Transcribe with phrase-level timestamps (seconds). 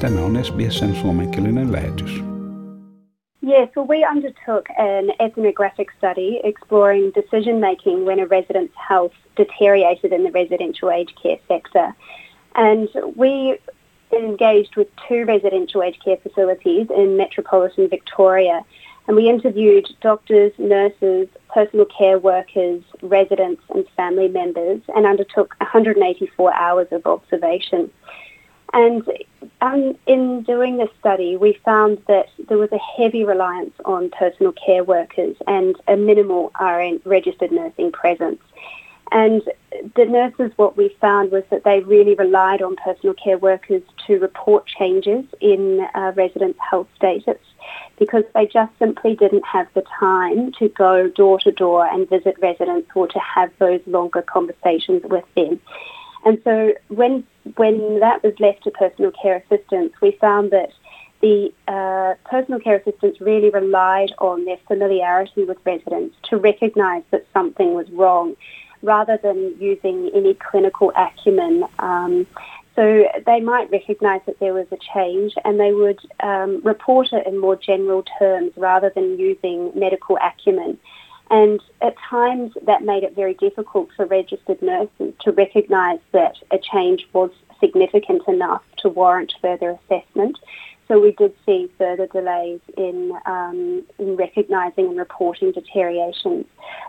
[0.00, 2.22] Tämä on SBSn suomenkielinen lähetys.
[3.42, 10.12] Yes, well, we undertook an ethnographic study exploring decision making when a resident's health deteriorated
[10.12, 11.94] in the residential aged care sector.
[12.54, 13.58] And we
[14.12, 18.60] engaged with two residential aged care facilities in metropolitan Victoria.
[19.06, 26.54] And we interviewed doctors, nurses, personal care workers, residents, and family members and undertook 184
[26.54, 27.90] hours of observation.
[28.72, 29.06] And
[29.60, 34.52] um, in doing this study, we found that there was a heavy reliance on personal
[34.52, 38.40] care workers and a minimal RN registered nursing presence.
[39.12, 39.42] And
[39.94, 44.18] the nurses, what we found was that they really relied on personal care workers to
[44.18, 47.38] report changes in uh, residents' health status
[47.98, 52.36] because they just simply didn't have the time to go door to door and visit
[52.40, 55.60] residents or to have those longer conversations with them.
[56.24, 57.24] And so when
[57.56, 60.70] when that was left to personal care assistants, we found that
[61.20, 67.26] the uh, personal care assistants really relied on their familiarity with residents to recognise that
[67.32, 68.36] something was wrong,
[68.82, 71.64] rather than using any clinical acumen.
[71.78, 72.26] Um,
[72.76, 77.26] so they might recognise that there was a change and they would um, report it
[77.26, 80.78] in more general terms rather than using medical acumen.
[81.34, 86.58] And at times that made it very difficult for registered nurses to recognise that a
[86.58, 90.38] change was significant enough to warrant further assessment.
[90.86, 96.46] So we did see further delays in, um, in recognising and reporting deteriorations.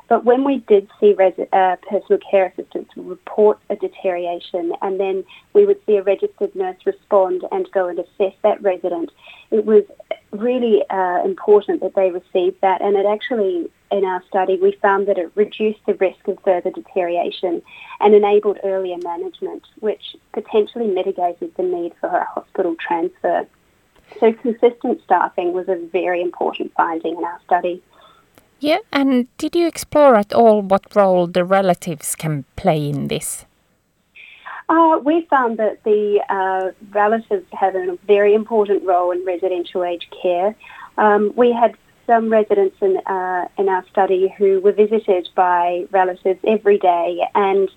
[0.10, 5.24] But when we did see res- uh, personal care assistants report a deterioration and then
[5.54, 9.10] we would see a registered nurse respond and go and assess that resident,
[9.50, 9.86] it was
[10.36, 15.08] really uh, important that they received that and it actually in our study we found
[15.08, 17.62] that it reduced the risk of further deterioration
[18.00, 23.48] and enabled earlier management which potentially mitigated the need for a hospital transfer.
[24.20, 27.82] So consistent staffing was a very important finding in our study.
[28.60, 33.46] Yeah, and did you explore at all what role the relatives can play in this?
[34.68, 40.14] Uh, we found that the uh, relatives have a very important role in residential aged
[40.22, 40.56] care.
[40.98, 41.76] Um, we had
[42.08, 47.70] some residents in, uh, in our study who were visited by relatives every day and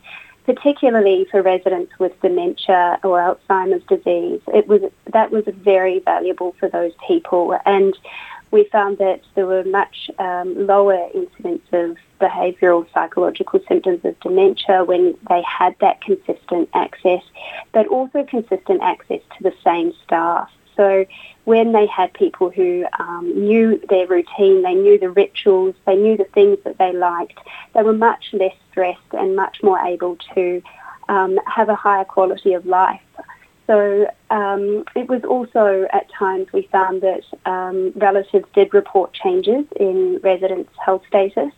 [0.49, 4.81] particularly for residents with dementia or Alzheimer's disease, it was
[5.13, 7.95] that was very valuable for those people, and
[8.51, 14.85] we found that there were much um, lower incidence of behavioural psychological symptoms of dementia
[14.85, 17.23] when they had that consistent access,
[17.73, 20.51] but also consistent access to the same staff.
[20.77, 21.07] So
[21.45, 26.17] when they had people who um, knew their routine, they knew the rituals, they knew
[26.17, 27.39] the things that they liked,
[27.75, 30.63] they were much less stressed and much more able to
[31.09, 33.01] um, have a higher quality of life.
[33.69, 39.67] So um, it was also at times we found that um, relatives did report changes
[39.77, 41.53] in residents' health status,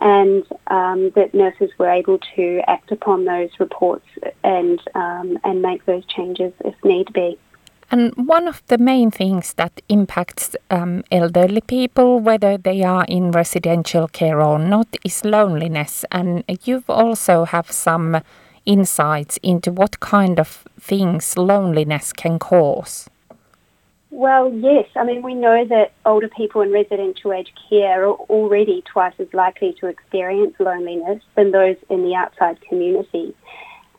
[0.00, 4.06] and um, that nurses were able to act upon those reports
[4.42, 7.38] and um, and make those changes if need be.
[7.92, 13.30] And one of the main things that impacts um, elderly people, whether they are in
[13.30, 16.04] residential care or not, is loneliness.
[16.10, 18.22] And you've also have some
[18.66, 23.08] insights into what kind of things loneliness can cause.
[24.12, 24.86] Well, yes.
[24.94, 29.32] I mean, we know that older people in residential aged care are already twice as
[29.32, 33.34] likely to experience loneliness than those in the outside community.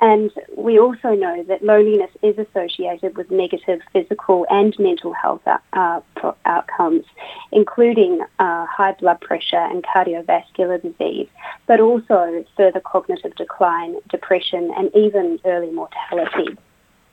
[0.03, 6.02] And we also know that loneliness is associated with negative physical and mental health uh,
[6.44, 7.06] outcomes,
[7.53, 11.30] including uh, high blood pressure and cardiovascular disease,
[11.68, 16.58] but also further cognitive decline, depression, and even early mortality.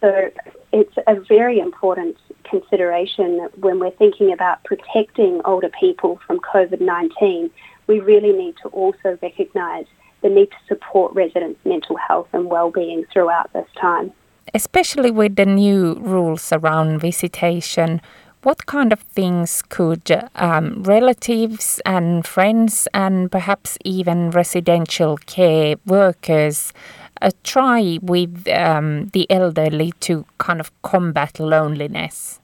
[0.01, 0.33] So
[0.73, 7.51] it's a very important consideration when we're thinking about protecting older people from COVID-19.
[7.87, 9.87] We really need to also recognise
[10.23, 14.13] the need to support residents' mental health and well-being throughout this time.
[14.55, 18.01] Especially with the new rules around visitation,
[18.43, 26.73] what kind of things could um, relatives and friends and perhaps even residential care workers
[27.21, 32.40] uh, try with um, the elderly to kind of combat loneliness?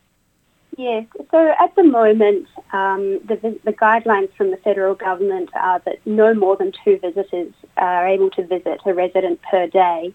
[0.77, 1.07] Yes.
[1.31, 6.35] So at the moment, um, the, the, guidelines from the federal government are that no
[6.35, 10.15] more than two visitors are able to visit a resident per day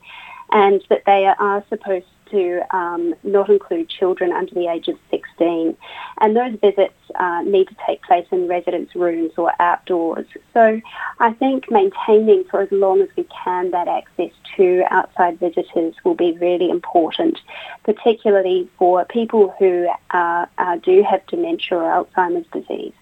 [0.52, 5.76] and that they are supposed to um, not include children under the age of 16.
[6.20, 10.26] And those visits uh, need to take place in residence rooms or outdoors.
[10.54, 10.82] So
[11.20, 16.16] I think maintaining for as long as we can that access to outside visitors will
[16.16, 17.40] be really important,
[17.84, 22.94] particularly for people who uh, uh, do have dementia or Alzheimer's disease.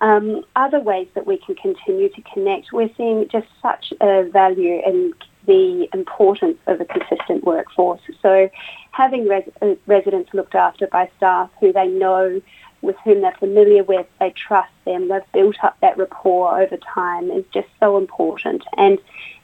[0.00, 4.82] Um, other ways that we can continue to connect, we're seeing just such a value
[4.84, 5.14] in
[5.46, 8.00] the importance of a consistent workforce.
[8.20, 8.48] So
[8.90, 12.40] having res- uh, residents looked after by staff who they know,
[12.80, 17.30] with whom they're familiar with, they trust them, they've built up that rapport over time
[17.30, 18.64] is just so important.
[18.76, 18.98] And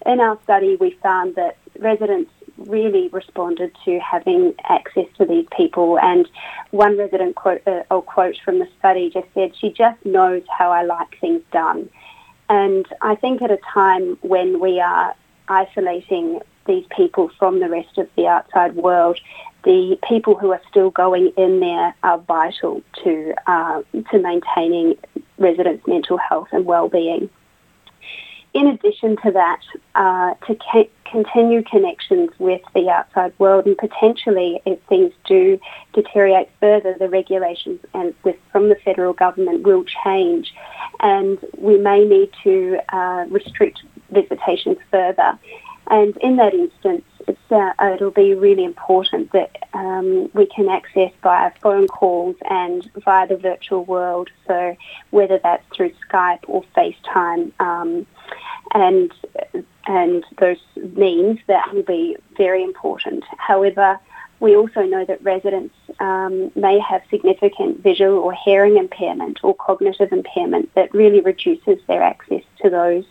[0.06, 5.98] in our study, we found that residents really responded to having access to these people.
[6.00, 6.28] And
[6.72, 10.72] one resident quote, uh, I'll quote from the study just said, she just knows how
[10.72, 11.88] I like things done.
[12.48, 15.14] And I think at a time when we are
[15.48, 19.18] isolating these people from the rest of the outside world,
[19.64, 24.96] the people who are still going in there are vital to uh, to maintaining
[25.38, 27.28] residents' mental health and well-being.
[28.54, 29.60] In addition to that,
[29.94, 30.56] uh, to
[31.04, 35.60] continue connections with the outside world and potentially if things do
[35.92, 40.54] deteriorate further, the regulations and with, from the federal government will change
[41.00, 45.38] and we may need to uh, restrict visitations further.
[45.90, 47.04] And in that instance,
[47.50, 53.26] uh, it'll be really important that um, we can access via phone calls and via
[53.26, 54.30] the virtual world.
[54.46, 54.76] So
[55.10, 58.06] whether that's through Skype or FaceTime, um,
[58.74, 59.12] and
[59.86, 63.24] and those means that will be very important.
[63.38, 63.98] However,
[64.40, 70.12] we also know that residents um, may have significant visual or hearing impairment or cognitive
[70.12, 73.04] impairment that really reduces their access to those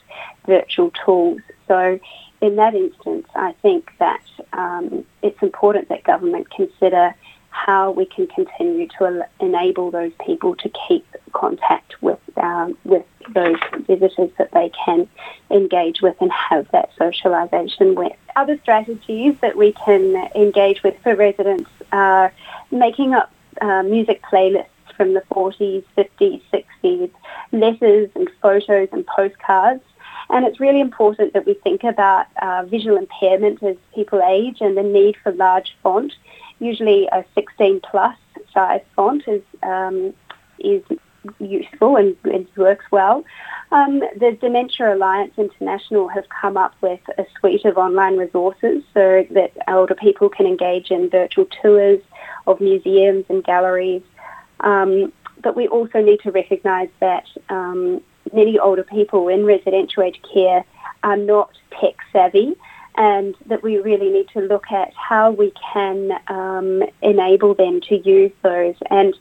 [0.46, 1.42] virtual tools.
[1.68, 2.00] So
[2.42, 7.14] in that instance, I think that um, it's important that government consider
[7.50, 13.58] how we can continue to enable those people to keep contact with um, with those
[13.88, 15.08] visitors that they can
[15.50, 18.14] engage with and have that socialisation with.
[18.36, 22.34] Other strategies that we can engage with for residents are
[22.72, 23.32] making up
[23.62, 27.12] uh, music playlists from the 40s, 50s, 60s,
[27.52, 29.84] letters and photos and postcards.
[30.30, 34.76] And it's really important that we think about uh, visual impairment as people age and
[34.76, 36.14] the need for large font.
[36.60, 38.18] Usually a 16 plus
[38.54, 40.14] size font is, um,
[40.60, 40.84] is
[41.40, 43.24] useful and, and works well.
[43.72, 49.26] Um, the Dementia Alliance International have come up with a suite of online resources so
[49.32, 52.00] that older people can engage in virtual tours
[52.46, 54.04] of museums and galleries.
[54.62, 55.12] Um,
[55.44, 58.02] but we also need to recognise that um,
[58.34, 60.64] many older people in residential aged care
[61.04, 62.56] are not tech savvy
[62.96, 67.98] and that we really need to look at how we can um, enable them to
[67.98, 68.76] use those.
[68.90, 69.14] And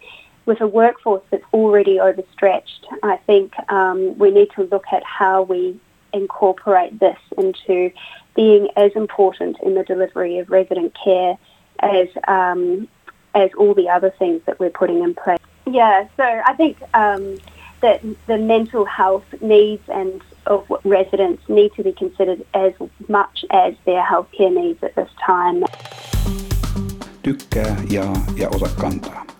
[0.46, 5.42] with a workforce that's already overstretched, I think um, we need to look at how
[5.42, 5.78] we
[6.12, 7.90] incorporate this into
[8.34, 11.36] being as important in the delivery of resident care
[11.80, 12.88] as um,
[13.34, 15.38] as all the other things that we're putting in place.
[15.66, 17.38] Yeah, so I think um,
[17.80, 22.72] that the mental health needs and of residents need to be considered as
[23.08, 25.64] much as their healthcare needs at this time.
[27.22, 29.35] Tykkää, jaa ja ota kantaa.